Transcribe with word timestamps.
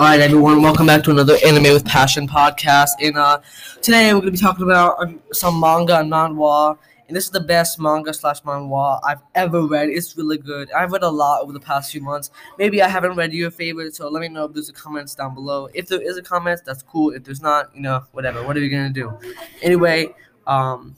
All 0.00 0.06
right, 0.06 0.20
everyone, 0.20 0.62
welcome 0.62 0.86
back 0.86 1.02
to 1.04 1.10
another 1.10 1.36
Anime 1.44 1.72
with 1.74 1.84
Passion 1.84 2.28
podcast. 2.28 2.90
And 3.02 3.16
uh, 3.16 3.40
today 3.82 4.14
we're 4.14 4.20
gonna 4.20 4.30
be 4.30 4.38
talking 4.38 4.62
about 4.62 4.94
um, 5.02 5.20
some 5.32 5.58
manga 5.58 5.98
and 5.98 6.08
manhwa. 6.08 6.78
And 7.08 7.16
this 7.16 7.24
is 7.24 7.30
the 7.30 7.40
best 7.40 7.80
manga 7.80 8.14
slash 8.14 8.40
manhwa 8.42 9.00
I've 9.04 9.22
ever 9.34 9.66
read. 9.66 9.88
It's 9.88 10.16
really 10.16 10.38
good. 10.38 10.70
I've 10.70 10.92
read 10.92 11.02
a 11.02 11.08
lot 11.08 11.42
over 11.42 11.52
the 11.52 11.58
past 11.58 11.90
few 11.90 12.00
months. 12.00 12.30
Maybe 12.60 12.80
I 12.80 12.86
haven't 12.86 13.16
read 13.16 13.32
your 13.32 13.50
favorite, 13.50 13.96
so 13.96 14.08
let 14.08 14.20
me 14.20 14.28
know 14.28 14.44
if 14.44 14.52
there's 14.52 14.68
a 14.68 14.72
comments 14.72 15.16
down 15.16 15.34
below. 15.34 15.68
If 15.74 15.88
there 15.88 16.00
is 16.00 16.16
a 16.16 16.22
comment, 16.22 16.60
that's 16.64 16.82
cool. 16.84 17.10
If 17.10 17.24
there's 17.24 17.42
not, 17.42 17.74
you 17.74 17.80
know, 17.80 18.04
whatever. 18.12 18.46
What 18.46 18.56
are 18.56 18.60
you 18.60 18.70
gonna 18.70 18.90
do? 18.90 19.18
Anyway, 19.62 20.14
um, 20.46 20.94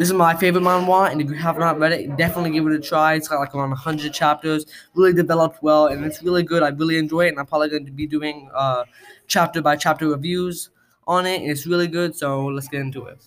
this 0.00 0.08
is 0.08 0.14
my 0.14 0.34
favorite 0.34 0.62
manhwa, 0.62 1.12
and 1.12 1.20
if 1.20 1.28
you 1.28 1.34
have 1.34 1.58
not 1.58 1.78
read 1.78 1.92
it, 1.92 2.16
definitely 2.16 2.52
give 2.52 2.66
it 2.66 2.72
a 2.72 2.80
try. 2.80 3.12
It's 3.16 3.28
got 3.28 3.38
like 3.38 3.54
around 3.54 3.68
100 3.68 4.14
chapters, 4.14 4.64
really 4.94 5.12
developed 5.12 5.62
well, 5.62 5.88
and 5.88 6.02
it's 6.06 6.22
really 6.22 6.42
good. 6.42 6.62
I 6.62 6.68
really 6.68 6.96
enjoy 6.96 7.26
it, 7.26 7.28
and 7.28 7.38
I'm 7.38 7.44
probably 7.44 7.68
going 7.68 7.84
to 7.84 7.92
be 7.92 8.06
doing 8.06 8.50
uh, 8.54 8.84
chapter 9.26 9.60
by 9.60 9.76
chapter 9.76 10.08
reviews 10.08 10.70
on 11.06 11.26
it. 11.26 11.42
It's 11.42 11.66
really 11.66 11.86
good, 11.86 12.16
so 12.16 12.46
let's 12.46 12.66
get 12.66 12.80
into 12.80 13.04
it. 13.08 13.18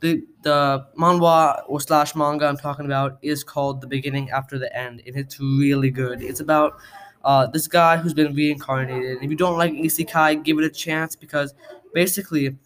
The 0.00 0.24
the 0.42 0.88
manhwa 0.98 1.62
or 1.68 1.80
slash 1.80 2.16
manga 2.16 2.46
I'm 2.46 2.56
talking 2.56 2.86
about 2.86 3.18
is 3.22 3.44
called 3.44 3.80
The 3.80 3.86
Beginning 3.86 4.28
After 4.30 4.58
the 4.58 4.76
End, 4.76 5.00
and 5.06 5.14
it's 5.16 5.38
really 5.38 5.92
good. 5.92 6.20
It's 6.20 6.40
about 6.40 6.80
uh, 7.22 7.46
this 7.46 7.68
guy 7.68 7.96
who's 7.96 8.12
been 8.12 8.34
reincarnated. 8.34 9.12
And 9.12 9.22
If 9.22 9.30
you 9.30 9.36
don't 9.36 9.56
like 9.56 9.70
isekai, 9.72 10.42
give 10.42 10.58
it 10.58 10.64
a 10.64 10.70
chance 10.70 11.14
because 11.14 11.54
basically, 11.94 12.56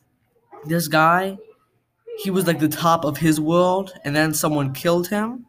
this 0.65 0.88
guy 0.88 1.37
he 2.19 2.30
was 2.30 2.47
like 2.47 2.59
the 2.59 2.69
top 2.69 3.05
of 3.05 3.16
his 3.19 3.41
world 3.41 3.93
and 4.05 4.15
then 4.15 4.34
someone 4.34 4.73
killed 4.73 5.09
him. 5.09 5.47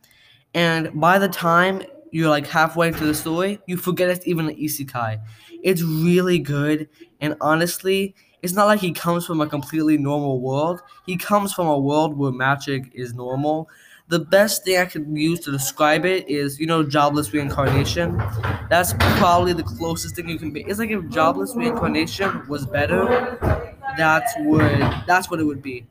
And 0.54 0.92
by 1.00 1.20
the 1.20 1.28
time 1.30 1.84
you're 2.12 2.30
like 2.30 2.46
halfway 2.48 2.90
into 2.90 3.06
the 3.06 3.14
story 3.16 3.60
you 3.66 3.76
forget 3.78 4.10
it's 4.10 4.28
even 4.28 4.50
an 4.50 4.56
isekai. 4.56 5.20
It's 5.64 5.82
really 5.82 6.40
good 6.40 6.90
and 7.22 7.36
honestly 7.42 8.16
it's 8.42 8.54
not 8.54 8.66
like 8.66 8.82
he 8.82 8.92
comes 8.92 9.26
from 9.26 9.40
a 9.42 9.48
completely 9.48 9.98
normal 9.98 10.42
world. 10.42 10.82
He 11.06 11.18
comes 11.18 11.54
from 11.54 11.68
a 11.68 11.80
world 11.80 12.18
where 12.18 12.32
magic 12.32 12.92
is 12.94 13.14
normal. 13.14 13.70
The 14.10 14.20
best 14.20 14.66
thing 14.66 14.78
i 14.78 14.86
could 14.86 15.08
use 15.18 15.40
to 15.42 15.52
describe 15.52 16.06
it 16.06 16.28
is 16.30 16.60
you 16.60 16.68
know 16.68 16.84
jobless 16.84 17.34
reincarnation? 17.34 18.18
That's 18.70 18.94
probably 19.18 19.54
the 19.54 19.64
closest 19.64 20.16
thing 20.16 20.30
you 20.30 20.38
can 20.38 20.52
be. 20.52 20.62
It's 20.62 20.80
like 20.80 20.92
if 20.92 21.08
jobless 21.10 21.56
reincarnation 21.56 22.48
was 22.48 22.66
better 22.66 23.38
that's 23.98 24.34
what 24.40 25.06
that's 25.08 25.30
what 25.30 25.40
it 25.40 25.44
would 25.44 25.62
be 25.62 25.86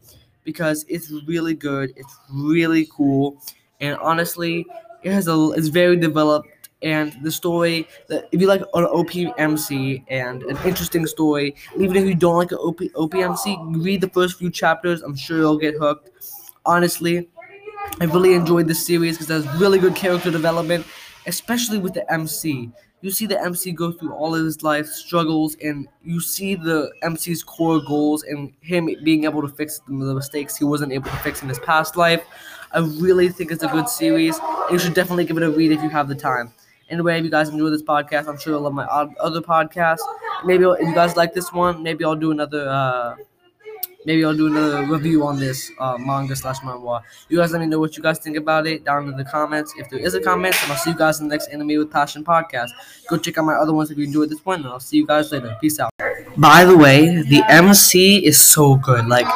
because 0.44 0.84
it's 0.88 1.10
really 1.26 1.54
good. 1.54 1.92
It's 1.96 2.16
really 2.32 2.88
cool, 2.90 3.42
and 3.80 3.96
honestly, 3.98 4.66
it 5.02 5.12
has 5.12 5.28
a 5.28 5.50
it's 5.50 5.68
very 5.68 5.96
developed. 5.96 6.48
And 6.82 7.16
the 7.22 7.30
story, 7.30 7.86
if 8.08 8.40
you 8.40 8.48
like 8.48 8.60
an 8.60 8.86
OPMC 8.86 10.02
and 10.08 10.42
an 10.42 10.56
interesting 10.66 11.06
story, 11.06 11.54
even 11.78 11.94
if 11.94 12.04
you 12.04 12.16
don't 12.16 12.36
like 12.36 12.50
an 12.50 12.58
OP, 12.58 12.78
OPMC, 12.78 13.84
read 13.84 14.00
the 14.00 14.08
first 14.08 14.36
few 14.36 14.50
chapters. 14.50 15.00
I'm 15.02 15.14
sure 15.14 15.38
you'll 15.38 15.58
get 15.58 15.76
hooked. 15.76 16.10
Honestly, 16.66 17.28
I 18.00 18.04
really 18.06 18.34
enjoyed 18.34 18.66
this 18.66 18.84
series 18.84 19.16
because 19.16 19.28
there's 19.28 19.60
really 19.60 19.78
good 19.78 19.94
character 19.94 20.32
development, 20.32 20.84
especially 21.26 21.78
with 21.78 21.94
the 21.94 22.12
MC 22.12 22.72
you 23.02 23.10
see 23.10 23.26
the 23.26 23.40
MC 23.42 23.72
go 23.72 23.92
through 23.92 24.12
all 24.12 24.34
of 24.34 24.44
his 24.44 24.62
life 24.62 24.86
struggles, 24.86 25.56
and 25.62 25.88
you 26.04 26.20
see 26.20 26.54
the 26.54 26.90
MC's 27.02 27.42
core 27.42 27.80
goals 27.80 28.22
and 28.22 28.52
him 28.60 28.88
being 29.02 29.24
able 29.24 29.42
to 29.42 29.48
fix 29.48 29.80
the 29.86 29.92
mistakes 29.92 30.56
he 30.56 30.64
wasn't 30.64 30.92
able 30.92 31.10
to 31.10 31.16
fix 31.18 31.42
in 31.42 31.48
his 31.48 31.58
past 31.58 31.96
life. 31.96 32.24
I 32.72 32.78
really 32.78 33.28
think 33.28 33.50
it's 33.50 33.62
a 33.62 33.68
good 33.68 33.88
series. 33.88 34.38
You 34.70 34.78
should 34.78 34.94
definitely 34.94 35.24
give 35.24 35.36
it 35.36 35.42
a 35.42 35.50
read 35.50 35.72
if 35.72 35.82
you 35.82 35.90
have 35.90 36.08
the 36.08 36.14
time. 36.14 36.54
Anyway, 36.88 37.18
if 37.18 37.24
you 37.24 37.30
guys 37.30 37.48
enjoy 37.48 37.70
this 37.70 37.82
podcast, 37.82 38.28
I'm 38.28 38.38
sure 38.38 38.54
you'll 38.54 38.62
love 38.62 38.74
my 38.74 38.84
other 38.84 39.40
podcasts. 39.40 40.00
Maybe 40.44 40.64
if 40.64 40.80
you 40.80 40.94
guys 40.94 41.16
like 41.16 41.34
this 41.34 41.52
one, 41.52 41.82
maybe 41.82 42.04
I'll 42.04 42.16
do 42.16 42.30
another. 42.30 42.68
Uh, 42.68 43.16
maybe 44.04 44.24
I'll 44.24 44.36
do 44.36 44.46
another 44.46 44.84
review 44.84 45.24
on 45.26 45.38
this 45.38 45.70
uh, 45.78 45.96
manga 45.98 46.34
slash 46.36 46.58
manhwa. 46.60 47.02
You 47.28 47.38
guys 47.38 47.52
let 47.52 47.60
me 47.60 47.66
know 47.66 47.78
what 47.78 47.96
you 47.96 48.02
guys 48.02 48.18
think 48.18 48.36
about 48.36 48.66
it 48.66 48.84
down 48.84 49.08
in 49.08 49.16
the 49.16 49.24
comments. 49.24 49.74
If 49.76 49.90
there 49.90 49.98
is 49.98 50.14
a 50.14 50.20
comment, 50.20 50.56
and 50.62 50.72
I'll 50.72 50.78
see 50.78 50.90
you 50.90 50.96
guys 50.96 51.20
in 51.20 51.28
the 51.28 51.34
next 51.34 51.48
Anime 51.48 51.78
with 51.78 51.90
Passion 51.90 52.24
podcast. 52.24 52.70
Go 53.08 53.18
check 53.18 53.38
out 53.38 53.44
my 53.44 53.54
other 53.54 53.72
ones 53.72 53.90
if 53.90 53.98
you 53.98 54.04
enjoyed 54.04 54.30
this 54.30 54.44
one, 54.44 54.60
and 54.60 54.68
I'll 54.68 54.80
see 54.80 54.96
you 54.96 55.06
guys 55.06 55.32
later. 55.32 55.56
Peace 55.60 55.78
out. 55.78 55.90
By 56.36 56.64
the 56.64 56.76
way, 56.76 57.22
the 57.22 57.42
MC 57.48 58.24
is 58.24 58.40
so 58.40 58.76
good. 58.76 59.06
Like, 59.06 59.26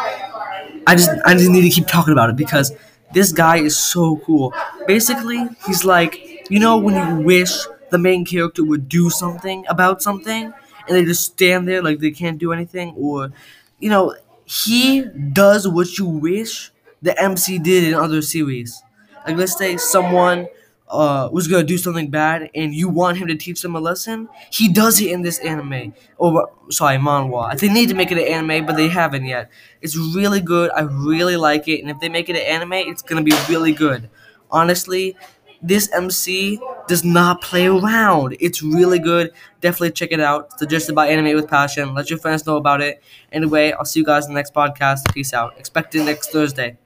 I 0.87 0.95
just 0.95 1.11
I 1.25 1.35
just 1.35 1.51
need 1.51 1.63
to 1.63 1.71
keep 1.71 1.87
talking 1.87 2.13
about 2.13 2.31
it 2.31 2.37
because 2.37 2.73
this 3.13 3.33
guy 3.33 3.59
is 3.59 3.77
so 3.77 4.17
cool. 4.25 4.53
Basically, 4.87 5.47
he's 5.67 5.85
like, 5.85 6.51
you 6.51 6.59
know, 6.59 6.79
when 6.79 6.95
you 6.95 7.25
wish 7.25 7.53
the 7.91 7.99
main 7.99 8.25
character 8.25 8.65
would 8.65 8.89
do 8.89 9.11
something 9.11 9.65
about 9.69 10.03
something, 10.03 10.53
and 10.87 10.97
they 10.97 11.05
just 11.05 11.25
stand 11.25 11.69
there 11.69 11.83
like 11.83 11.99
they 11.99 12.11
can't 12.11 12.39
do 12.39 12.53
anything, 12.53 12.95
or 12.97 13.33
you 13.79 13.91
know, 13.91 14.15
he 14.47 15.05
does 15.33 15.69
what 15.69 15.99
you 15.99 16.07
wish 16.07 16.73
the 17.03 17.21
MC 17.21 17.59
did 17.59 17.85
in 17.85 17.95
other 17.95 18.23
series. 18.23 18.83
Like 19.27 19.37
let's 19.37 19.59
say 19.59 19.77
someone 19.77 20.49
uh, 20.89 21.29
was 21.33 21.49
gonna 21.49 21.65
do 21.65 21.79
something 21.79 22.11
bad 22.11 22.49
and 22.55 22.75
you 22.75 22.89
want 22.89 23.19
him 23.19 23.27
to 23.29 23.35
teach 23.35 23.61
them 23.63 23.75
a 23.75 23.81
lesson, 23.81 24.29
he 24.51 24.69
does 24.73 25.01
it 25.01 25.11
in 25.11 25.23
this 25.23 25.39
anime. 25.41 25.95
Or 26.17 26.51
sorry, 26.71 26.97
manhwa. 26.97 27.59
They 27.59 27.69
need 27.69 27.89
to 27.89 27.95
make 27.95 28.13
it 28.13 28.19
an 28.19 28.25
anime, 28.25 28.67
but 28.67 28.77
they 28.77 28.89
haven't 28.89 29.25
yet. 29.25 29.51
It's 29.83 29.97
really 29.97 30.41
good. 30.41 30.71
I 30.71 30.83
really 30.83 31.37
like 31.37 31.69
it, 31.69 31.81
and 31.81 31.91
if 31.91 32.01
they 32.01 32.09
make 32.09 32.29
it 32.29 32.37
an 32.37 32.43
anime, 32.43 32.75
it's 32.75 33.03
gonna 33.03 33.23
be 33.23 33.35
really 33.49 33.73
good. 33.73 34.09
Honestly, 34.51 35.17
this 35.61 35.91
MC 35.93 36.61
does 36.89 37.05
not 37.05 37.41
play 37.41 37.67
around. 37.67 38.37
It's 38.41 38.63
really 38.63 38.99
good. 38.99 39.33
Definitely 39.61 39.93
check 39.93 40.13
it 40.13 40.21
out. 40.21 40.59
Suggested 40.59 40.95
by 40.95 41.09
Anime 41.09 41.35
with 41.35 41.49
Passion. 41.49 41.95
Let 41.95 42.11
your 42.11 42.19
friends 42.19 42.47
know 42.47 42.57
about 42.57 42.81
it. 42.81 43.03
Anyway, 43.33 43.73
I'll 43.73 43.85
see 43.85 44.01
you 44.01 44.07
guys 44.07 44.27
in 44.27 44.33
the 44.33 44.39
next 44.39 44.55
podcast. 44.55 45.13
Peace 45.13 45.33
out. 45.33 45.59
Expect 45.59 45.95
it 45.95 46.05
next 46.05 46.31
Thursday. 46.31 46.77